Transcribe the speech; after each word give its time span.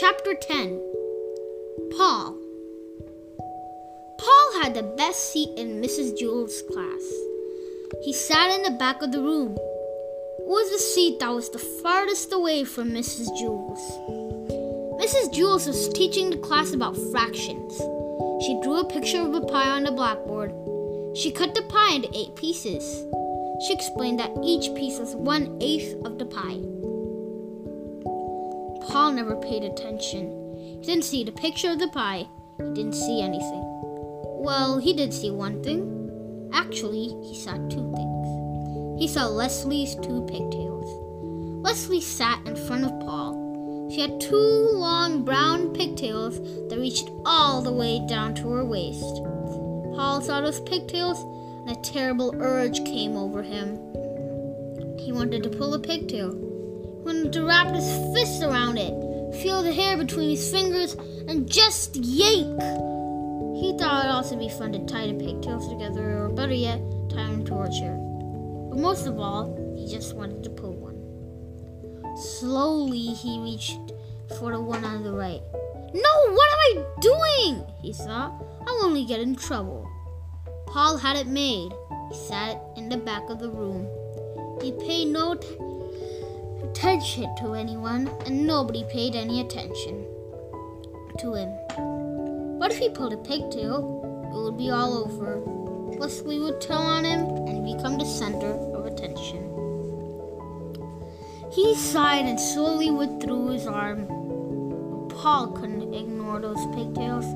Chapter 0.00 0.32
10 0.34 0.80
Paul 1.98 2.38
Paul 4.18 4.62
had 4.62 4.72
the 4.72 4.94
best 4.96 5.32
seat 5.32 5.50
in 5.58 5.82
Mrs. 5.82 6.18
Jewls 6.18 6.62
class. 6.72 7.12
He 8.02 8.14
sat 8.14 8.50
in 8.52 8.62
the 8.62 8.78
back 8.78 9.02
of 9.02 9.12
the 9.12 9.20
room. 9.20 9.52
It 9.52 10.46
was 10.46 10.70
the 10.70 10.78
seat 10.78 11.20
that 11.20 11.34
was 11.34 11.50
the 11.50 11.58
farthest 11.58 12.32
away 12.32 12.64
from 12.64 12.92
Mrs. 12.92 13.28
Jewls. 13.38 13.80
Mrs. 14.98 15.34
Jewls 15.34 15.66
was 15.66 15.90
teaching 15.90 16.30
the 16.30 16.38
class 16.38 16.72
about 16.72 16.96
fractions. 17.12 17.76
She 18.46 18.58
drew 18.62 18.76
a 18.76 18.88
picture 18.88 19.20
of 19.20 19.34
a 19.34 19.42
pie 19.42 19.72
on 19.72 19.84
the 19.84 19.92
blackboard. 19.92 20.54
She 21.14 21.30
cut 21.30 21.54
the 21.54 21.64
pie 21.64 21.96
into 21.96 22.08
eight 22.16 22.34
pieces. 22.34 23.04
She 23.66 23.74
explained 23.74 24.20
that 24.20 24.32
each 24.42 24.74
piece 24.74 24.98
was 24.98 25.14
one 25.14 25.58
eighth 25.60 25.94
of 26.06 26.18
the 26.18 26.24
pie. 26.24 26.81
Paul 28.88 29.12
never 29.12 29.36
paid 29.36 29.64
attention. 29.64 30.56
He 30.80 30.86
didn't 30.86 31.04
see 31.04 31.24
the 31.24 31.32
picture 31.32 31.70
of 31.70 31.78
the 31.78 31.88
pie. 31.88 32.26
He 32.58 32.74
didn't 32.74 32.94
see 32.94 33.22
anything. 33.22 33.62
Well, 34.42 34.78
he 34.78 34.92
did 34.92 35.14
see 35.14 35.30
one 35.30 35.62
thing. 35.62 36.50
Actually, 36.52 37.16
he 37.22 37.34
saw 37.34 37.54
two 37.68 37.92
things. 37.94 39.00
He 39.00 39.08
saw 39.08 39.26
Leslie's 39.26 39.94
two 39.94 40.22
pigtails. 40.28 40.86
Leslie 41.64 42.00
sat 42.00 42.46
in 42.46 42.56
front 42.56 42.84
of 42.84 43.00
Paul. 43.00 43.88
She 43.92 44.00
had 44.00 44.20
two 44.20 44.36
long 44.36 45.24
brown 45.24 45.72
pigtails 45.74 46.40
that 46.68 46.78
reached 46.78 47.10
all 47.24 47.62
the 47.62 47.72
way 47.72 48.04
down 48.08 48.34
to 48.36 48.48
her 48.50 48.64
waist. 48.64 49.22
Paul 49.94 50.20
saw 50.20 50.40
those 50.40 50.60
pigtails, 50.60 51.20
and 51.66 51.76
a 51.76 51.80
terrible 51.82 52.34
urge 52.38 52.84
came 52.84 53.16
over 53.16 53.42
him. 53.42 53.76
He 54.98 55.12
wanted 55.12 55.42
to 55.44 55.50
pull 55.50 55.74
a 55.74 55.78
pigtail. 55.78 56.51
Wanted 57.04 57.32
to 57.32 57.44
wrap 57.44 57.74
his 57.74 57.84
fists 58.14 58.42
around 58.42 58.78
it, 58.78 58.94
feel 59.42 59.62
the 59.62 59.72
hair 59.72 59.96
between 59.96 60.30
his 60.30 60.50
fingers, 60.50 60.94
and 61.26 61.50
just 61.50 61.96
yank. 61.96 62.60
He 63.56 63.76
thought 63.78 64.04
it'd 64.04 64.14
also 64.14 64.36
be 64.36 64.48
fun 64.48 64.72
to 64.72 64.86
tie 64.86 65.08
the 65.08 65.14
pigtails 65.14 65.68
together, 65.68 66.24
or 66.24 66.28
better 66.28 66.54
yet, 66.54 66.80
tie 67.10 67.26
them 67.26 67.44
to 67.46 67.62
a 67.62 67.70
chair. 67.70 67.96
But 68.70 68.78
most 68.78 69.06
of 69.06 69.18
all, 69.18 69.74
he 69.76 69.86
just 69.88 70.14
wanted 70.14 70.44
to 70.44 70.50
pull 70.50 70.74
one. 70.74 72.16
Slowly, 72.16 72.98
he 72.98 73.40
reached 73.40 73.92
for 74.38 74.52
the 74.52 74.60
one 74.60 74.84
on 74.84 75.02
the 75.02 75.12
right. 75.12 75.42
No, 75.94 76.32
what 76.32 76.48
am 76.52 76.58
I 76.60 76.84
doing? 77.00 77.66
He 77.82 77.92
thought. 77.92 78.32
I'll 78.66 78.84
only 78.84 79.04
get 79.04 79.20
in 79.20 79.34
trouble. 79.34 79.88
Paul 80.66 80.96
had 80.96 81.16
it 81.16 81.26
made. 81.26 81.72
He 82.10 82.16
sat 82.16 82.62
in 82.76 82.88
the 82.88 82.96
back 82.96 83.28
of 83.28 83.40
the 83.40 83.50
room. 83.50 83.88
He 84.62 84.72
paid 84.72 85.08
no 85.08 85.34
t- 85.34 85.48
attention 86.64 87.34
to 87.40 87.54
anyone, 87.54 88.08
and 88.26 88.46
nobody 88.46 88.84
paid 88.84 89.14
any 89.14 89.40
attention 89.40 90.06
to 91.18 91.34
him. 91.34 91.50
But 92.58 92.70
if 92.70 92.78
he 92.78 92.88
pulled 92.90 93.12
a 93.12 93.16
pigtail? 93.18 94.00
It 94.32 94.36
would 94.42 94.56
be 94.56 94.70
all 94.70 95.04
over. 95.04 95.40
Plus, 95.96 96.22
we 96.22 96.38
would 96.38 96.60
tell 96.60 96.82
on 96.82 97.04
him 97.04 97.26
and 97.46 97.66
become 97.66 97.98
the 97.98 98.04
center 98.04 98.52
of 98.74 98.86
attention. 98.86 99.48
He 101.52 101.74
sighed 101.74 102.24
and 102.24 102.40
slowly 102.40 102.90
withdrew 102.90 103.48
his 103.48 103.66
arm. 103.66 104.06
Paul 105.10 105.48
couldn't 105.48 105.92
ignore 105.92 106.40
those 106.40 106.64
pigtails. 106.74 107.26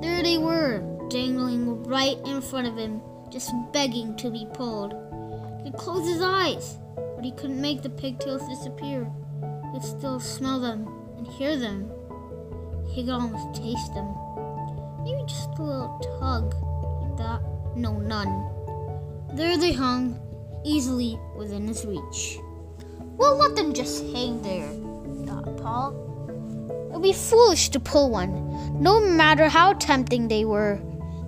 There 0.00 0.22
they 0.22 0.38
were, 0.38 0.82
dangling 1.08 1.82
right 1.84 2.16
in 2.24 2.40
front 2.40 2.68
of 2.68 2.76
him, 2.76 3.02
just 3.28 3.50
begging 3.72 4.16
to 4.18 4.30
be 4.30 4.46
pulled. 4.54 4.94
He 5.64 5.72
closed 5.72 6.06
his 6.06 6.22
eyes, 6.22 6.78
but 7.20 7.26
he 7.26 7.32
couldn't 7.32 7.60
make 7.60 7.82
the 7.82 7.90
pigtails 7.90 8.48
disappear. 8.48 9.06
He 9.42 9.78
could 9.78 9.86
still 9.86 10.18
smell 10.18 10.58
them 10.58 10.88
and 11.18 11.26
hear 11.26 11.54
them. 11.54 11.92
He 12.88 13.02
could 13.02 13.12
almost 13.12 13.60
taste 13.60 13.92
them. 13.92 14.08
Maybe 15.04 15.22
just 15.28 15.50
a 15.58 15.62
little 15.62 15.98
tug, 16.18 16.54
he 17.02 17.16
thought. 17.18 17.42
No, 17.76 17.98
none. 17.98 18.48
There 19.34 19.58
they 19.58 19.72
hung, 19.72 20.18
easily 20.64 21.20
within 21.36 21.68
his 21.68 21.84
reach. 21.84 22.38
Well, 23.18 23.36
let 23.36 23.54
them 23.54 23.74
just 23.74 24.02
hang 24.14 24.40
there, 24.40 24.70
thought 25.26 25.58
Paul. 25.58 25.92
It 26.88 26.94
would 26.94 27.02
be 27.02 27.12
foolish 27.12 27.68
to 27.68 27.80
pull 27.80 28.08
one, 28.08 28.80
no 28.80 28.98
matter 28.98 29.50
how 29.50 29.74
tempting 29.74 30.28
they 30.28 30.46
were. 30.46 30.80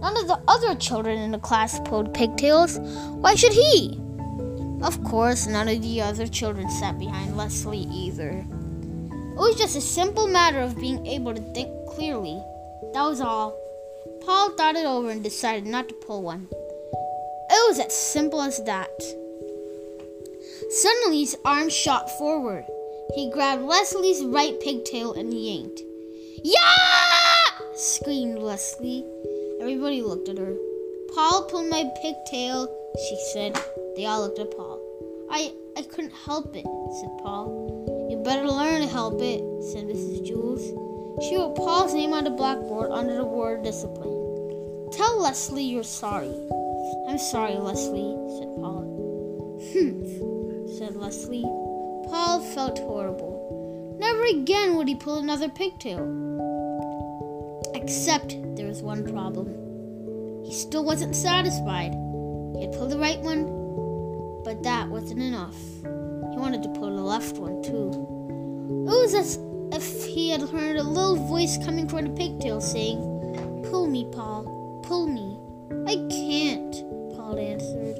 None 0.00 0.16
of 0.16 0.26
the 0.26 0.40
other 0.48 0.74
children 0.74 1.18
in 1.18 1.30
the 1.30 1.38
class 1.38 1.78
pulled 1.84 2.12
pigtails. 2.12 2.76
Why 2.80 3.36
should 3.36 3.52
he? 3.52 4.02
Of 4.82 5.02
course, 5.04 5.46
none 5.46 5.68
of 5.68 5.82
the 5.82 6.02
other 6.02 6.26
children 6.26 6.70
sat 6.70 6.98
behind 6.98 7.36
Leslie 7.36 7.88
either. 7.90 8.30
It 8.30 9.38
was 9.38 9.56
just 9.56 9.76
a 9.76 9.80
simple 9.80 10.26
matter 10.26 10.60
of 10.60 10.78
being 10.78 11.06
able 11.06 11.34
to 11.34 11.40
think 11.40 11.70
clearly. 11.88 12.42
That 12.92 13.02
was 13.02 13.20
all. 13.20 13.58
Paul 14.24 14.50
thought 14.50 14.76
it 14.76 14.86
over 14.86 15.10
and 15.10 15.22
decided 15.22 15.66
not 15.66 15.88
to 15.88 15.94
pull 15.94 16.22
one. 16.22 16.48
It 16.52 17.68
was 17.68 17.78
as 17.78 17.94
simple 17.94 18.42
as 18.42 18.62
that. 18.64 19.02
Suddenly, 20.70 21.20
his 21.20 21.36
arm 21.44 21.68
shot 21.68 22.10
forward. 22.18 22.64
He 23.14 23.30
grabbed 23.30 23.62
Leslie's 23.62 24.24
right 24.24 24.58
pigtail 24.60 25.12
and 25.14 25.32
yanked. 25.32 25.80
Yeah! 26.42 26.56
screamed 27.74 28.38
Leslie. 28.38 29.04
Everybody 29.60 30.02
looked 30.02 30.28
at 30.28 30.38
her. 30.38 30.56
Paul 31.14 31.44
pulled 31.44 31.68
my 31.68 31.90
pigtail, 32.02 32.68
she 32.96 33.16
said. 33.32 33.58
They 33.94 34.06
all 34.06 34.20
looked 34.20 34.38
at 34.38 34.50
Paul. 34.56 34.80
I 35.30 35.52
I 35.76 35.82
couldn't 35.82 36.12
help 36.24 36.56
it, 36.56 36.66
said 37.00 37.10
Paul. 37.22 38.08
You 38.10 38.18
better 38.18 38.46
learn 38.48 38.80
to 38.80 38.88
help 38.88 39.20
it, 39.20 39.40
said 39.62 39.84
Mrs. 39.84 40.26
Jewls. 40.26 40.62
She 41.22 41.36
wrote 41.36 41.56
Paul's 41.56 41.94
name 41.94 42.12
on 42.12 42.24
the 42.24 42.30
blackboard 42.30 42.90
under 42.90 43.14
the 43.14 43.24
word 43.24 43.62
discipline. 43.62 44.90
Tell 44.92 45.20
Leslie 45.20 45.64
you're 45.64 45.82
sorry. 45.82 46.34
I'm 47.08 47.18
sorry, 47.18 47.54
Leslie, 47.56 48.16
said 48.38 48.54
Paul. 48.56 49.60
Humph, 49.72 50.78
said 50.78 50.96
Leslie. 50.96 51.42
Paul 52.10 52.40
felt 52.54 52.78
horrible. 52.78 53.96
Never 53.98 54.24
again 54.24 54.76
would 54.76 54.88
he 54.88 54.94
pull 54.94 55.18
another 55.18 55.48
pigtail. 55.48 56.04
Except 57.74 58.36
there 58.56 58.66
was 58.66 58.82
one 58.82 59.04
problem. 59.10 59.48
He 60.44 60.52
still 60.54 60.84
wasn't 60.84 61.16
satisfied. 61.16 61.92
He 62.56 62.62
had 62.62 62.72
pulled 62.72 62.90
the 62.90 62.98
right 62.98 63.20
one, 63.20 63.44
but 64.44 64.62
that 64.62 64.88
wasn't 64.88 65.20
enough. 65.20 65.56
He 65.82 66.38
wanted 66.38 66.62
to 66.62 66.68
pull 66.70 66.94
the 66.94 67.02
left 67.02 67.36
one 67.36 67.62
too. 67.62 67.90
It 68.86 69.02
was 69.02 69.14
as 69.14 69.38
if 69.72 70.04
he 70.06 70.30
had 70.30 70.42
heard 70.42 70.76
a 70.76 70.82
little 70.82 71.16
voice 71.16 71.58
coming 71.64 71.88
from 71.88 72.04
the 72.04 72.10
pigtail 72.10 72.60
saying, 72.60 73.00
Pull 73.70 73.86
me, 73.86 74.06
Paul, 74.12 74.80
pull 74.84 75.06
me. 75.06 75.38
I 75.86 75.96
can't, 76.08 76.72
Paul 77.16 77.38
answered. 77.38 77.98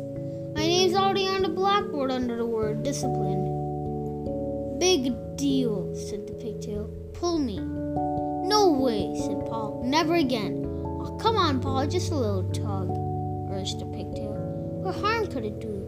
My 0.54 0.62
name's 0.62 0.94
already 0.94 1.26
on 1.26 1.42
the 1.42 1.48
blackboard 1.48 2.10
under 2.10 2.36
the 2.36 2.46
word 2.46 2.82
discipline. 2.82 3.44
Big 4.78 5.12
deal, 5.36 5.94
said 5.94 6.26
the 6.26 6.34
pigtail. 6.34 6.88
Pull 7.14 7.38
me. 7.38 7.58
No 7.58 8.70
way, 8.70 9.18
said 9.26 9.44
Paul. 9.46 9.82
Never 9.84 10.14
again. 10.14 10.64
Oh, 10.64 11.18
come 11.20 11.36
on, 11.36 11.60
Paul, 11.60 11.86
just 11.86 12.12
a 12.12 12.16
little 12.16 12.44
tug, 12.50 12.88
urged 13.50 13.80
the 13.80 13.86
pigtail. 13.86 14.35
What 14.86 14.94
harm 14.94 15.26
could 15.26 15.44
it 15.44 15.58
do? 15.58 15.82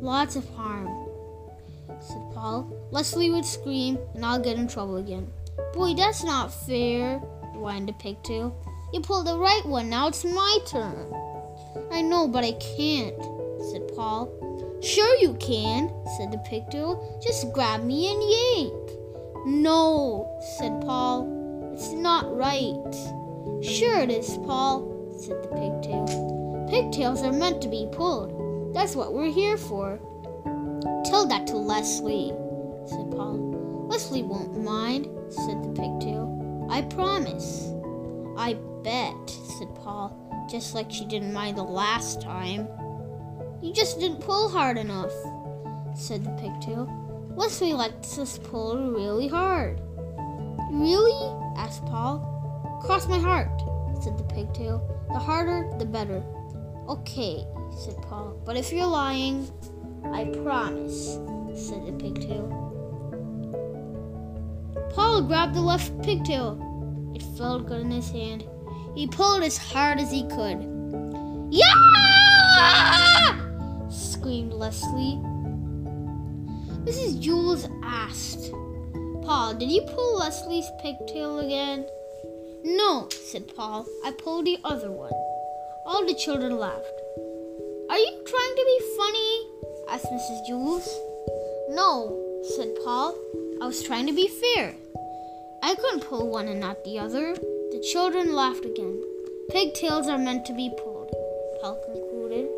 Lots 0.00 0.36
of 0.36 0.48
harm, 0.50 0.86
said 1.98 2.22
Paul. 2.32 2.72
Leslie 2.92 3.28
would 3.28 3.44
scream, 3.44 3.98
and 4.14 4.24
I'll 4.24 4.38
get 4.38 4.56
in 4.56 4.68
trouble 4.68 4.98
again. 4.98 5.26
Boy, 5.72 5.94
that's 5.94 6.22
not 6.22 6.54
fair, 6.54 7.18
whined 7.54 7.88
the 7.88 7.92
pigtail. 7.94 8.54
You 8.92 9.00
pulled 9.00 9.26
the 9.26 9.36
right 9.36 9.66
one, 9.66 9.90
now 9.90 10.06
it's 10.06 10.24
my 10.24 10.58
turn. 10.64 11.12
I 11.90 12.02
know, 12.02 12.28
but 12.28 12.44
I 12.44 12.52
can't, 12.52 13.20
said 13.72 13.90
Paul. 13.96 14.30
Sure 14.80 15.16
you 15.16 15.34
can, 15.40 15.92
said 16.16 16.30
the 16.30 16.38
pigtail. 16.48 17.20
Just 17.20 17.52
grab 17.52 17.82
me 17.82 18.12
and 18.12 18.22
yank. 18.30 18.90
No, 19.44 20.40
said 20.56 20.80
Paul. 20.82 21.72
It's 21.74 21.90
not 21.90 22.32
right. 22.32 22.94
Sure 23.60 23.98
it 23.98 24.10
is, 24.10 24.38
Paul, 24.46 25.18
said 25.18 25.42
the 25.42 25.48
pigtail. 25.48 26.49
Pigtails 26.70 27.22
are 27.24 27.32
meant 27.32 27.60
to 27.62 27.68
be 27.68 27.88
pulled. 27.90 28.72
That's 28.72 28.94
what 28.94 29.12
we're 29.12 29.32
here 29.32 29.56
for. 29.56 29.98
Tell 31.04 31.26
that 31.26 31.48
to 31.48 31.56
Leslie, 31.56 32.32
said 32.86 33.10
Paul. 33.10 33.86
Leslie 33.88 34.22
won't 34.22 34.62
mind, 34.62 35.08
said 35.32 35.64
the 35.64 35.70
pigtail. 35.70 36.68
I 36.70 36.82
promise. 36.82 37.72
I 38.36 38.54
bet, 38.84 39.30
said 39.58 39.74
Paul, 39.74 40.46
just 40.48 40.72
like 40.76 40.92
she 40.92 41.04
didn't 41.06 41.32
mind 41.32 41.58
the 41.58 41.64
last 41.64 42.22
time. 42.22 42.68
You 43.60 43.72
just 43.74 43.98
didn't 43.98 44.20
pull 44.20 44.48
hard 44.48 44.78
enough, 44.78 45.12
said 45.96 46.24
the 46.24 46.30
pigtail. 46.40 46.88
Leslie 47.34 47.72
likes 47.72 48.16
us 48.16 48.38
pull 48.38 48.92
really 48.92 49.26
hard. 49.26 49.80
Really? 50.70 51.36
asked 51.56 51.84
Paul. 51.86 52.28
Cross 52.86 53.08
my 53.08 53.18
heart, 53.18 53.60
said 54.00 54.16
the 54.16 54.24
pigtail. 54.32 54.86
The 55.12 55.18
harder, 55.18 55.68
the 55.76 55.84
better. 55.84 56.22
Okay, 56.90 57.46
said 57.78 57.94
Paul. 58.02 58.42
But 58.44 58.56
if 58.56 58.72
you're 58.72 58.84
lying, 58.84 59.48
I 60.12 60.24
promise, 60.42 61.20
said 61.54 61.86
the 61.86 61.92
pigtail. 61.92 62.48
Paul 64.92 65.22
grabbed 65.22 65.54
the 65.54 65.60
left 65.60 65.92
pigtail. 66.02 66.58
It 67.14 67.22
felt 67.38 67.66
good 67.66 67.82
in 67.82 67.92
his 67.92 68.10
hand. 68.10 68.44
He 68.96 69.06
pulled 69.06 69.44
as 69.44 69.56
hard 69.56 70.00
as 70.00 70.10
he 70.10 70.22
could. 70.30 70.66
Yeah! 71.52 71.70
screamed 73.88 74.52
Leslie. 74.52 75.20
Mrs. 76.82 77.22
Jewls 77.22 77.70
asked, 77.84 78.50
Paul, 79.24 79.54
did 79.54 79.70
you 79.70 79.82
pull 79.82 80.18
Leslie's 80.18 80.68
pigtail 80.82 81.38
again? 81.38 81.86
No, 82.64 83.08
said 83.10 83.54
Paul. 83.54 83.86
I 84.04 84.10
pulled 84.10 84.46
the 84.46 84.58
other 84.64 84.90
one. 84.90 85.12
All 85.90 86.06
the 86.06 86.14
children 86.14 86.56
laughed. 86.56 87.00
Are 87.90 87.98
you 87.98 88.12
trying 88.24 88.54
to 88.54 88.64
be 88.64 88.78
funny? 88.96 89.46
asked 89.88 90.06
Mrs. 90.06 90.48
Jewls. 90.48 90.86
No, 91.70 92.16
said 92.54 92.76
Paul. 92.84 93.18
I 93.60 93.66
was 93.66 93.82
trying 93.82 94.06
to 94.06 94.12
be 94.12 94.28
fair. 94.28 94.72
I 95.64 95.74
couldn't 95.74 96.04
pull 96.04 96.30
one 96.30 96.46
and 96.46 96.60
not 96.60 96.84
the 96.84 97.00
other. 97.00 97.34
The 97.34 97.84
children 97.92 98.36
laughed 98.36 98.64
again. 98.64 99.02
Pigtails 99.50 100.06
are 100.06 100.16
meant 100.16 100.46
to 100.46 100.52
be 100.52 100.70
pulled, 100.78 101.10
Paul 101.60 101.82
concluded. 101.84 102.48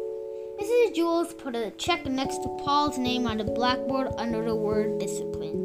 Mrs. 0.60 0.94
Jewls 0.94 1.32
put 1.38 1.56
a 1.56 1.72
check 1.78 2.04
next 2.04 2.36
to 2.42 2.58
Paul's 2.62 2.98
name 2.98 3.26
on 3.26 3.38
the 3.38 3.44
blackboard 3.44 4.08
under 4.18 4.44
the 4.44 4.54
word 4.54 4.98
discipline. 4.98 5.56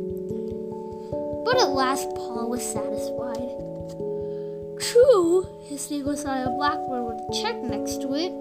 But 1.44 1.62
at 1.62 1.68
last, 1.68 2.08
Paul 2.16 2.50
was 2.50 2.64
satisfied. 2.64 3.77
True, 4.92 5.46
his 5.68 5.90
was 6.06 6.24
on 6.24 6.48
a 6.48 6.50
blackboard 6.50 7.04
with 7.04 7.20
a 7.28 7.42
check 7.42 7.62
next 7.62 8.00
to 8.02 8.14
it, 8.14 8.32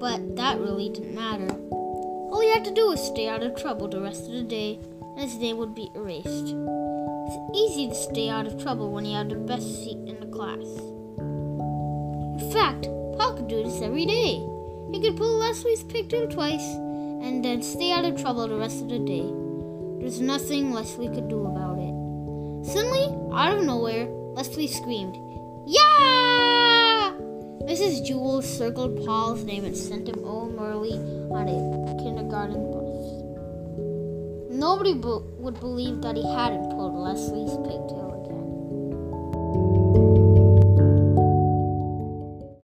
but 0.00 0.34
that 0.36 0.58
really 0.58 0.88
didn't 0.88 1.14
matter. 1.14 1.52
All 1.70 2.40
he 2.40 2.48
had 2.48 2.64
to 2.64 2.72
do 2.72 2.88
was 2.88 3.06
stay 3.06 3.28
out 3.28 3.42
of 3.42 3.54
trouble 3.54 3.86
the 3.86 4.00
rest 4.00 4.24
of 4.24 4.32
the 4.32 4.42
day, 4.42 4.78
and 5.16 5.20
his 5.20 5.36
name 5.36 5.58
would 5.58 5.74
be 5.74 5.90
erased. 5.94 6.26
It's 6.26 7.36
easy 7.54 7.88
to 7.88 7.94
stay 7.94 8.30
out 8.30 8.46
of 8.46 8.62
trouble 8.62 8.92
when 8.92 9.04
you 9.04 9.14
have 9.18 9.28
the 9.28 9.34
best 9.34 9.84
seat 9.84 9.98
in 10.08 10.20
the 10.20 10.26
class. 10.26 10.64
In 12.40 12.50
fact, 12.50 12.88
Paul 13.18 13.34
could 13.34 13.48
do 13.48 13.62
this 13.62 13.82
every 13.82 14.06
day. 14.06 14.40
He 14.90 15.02
could 15.02 15.18
pull 15.18 15.36
Leslie's 15.36 15.84
picture 15.84 16.26
twice 16.28 16.64
and 16.64 17.44
then 17.44 17.60
stay 17.62 17.92
out 17.92 18.06
of 18.06 18.18
trouble 18.18 18.48
the 18.48 18.56
rest 18.56 18.80
of 18.80 18.88
the 18.88 18.98
day. 18.98 19.30
There's 20.00 20.22
nothing 20.22 20.72
Leslie 20.72 21.08
could 21.08 21.28
do 21.28 21.44
about 21.44 21.76
it. 21.78 21.92
Suddenly, 22.72 23.04
out 23.34 23.58
of 23.58 23.64
nowhere, 23.64 24.08
Leslie 24.34 24.68
screamed, 24.68 25.16
Yeah! 25.66 27.12
Mrs. 27.66 28.06
Jewls 28.06 28.44
circled 28.44 29.04
Paul's 29.04 29.44
name 29.44 29.64
and 29.64 29.76
sent 29.76 30.08
him 30.08 30.22
home 30.22 30.58
early 30.58 30.92
on 31.30 31.48
a 31.48 32.02
kindergarten 32.02 32.70
bus. 32.70 32.90
Nobody 34.50 34.94
would 34.94 35.58
believe 35.60 36.00
that 36.02 36.16
he 36.16 36.26
hadn't 36.34 36.70
pulled 36.70 36.94
Leslie's 36.94 37.56
pigtail. 37.58 38.09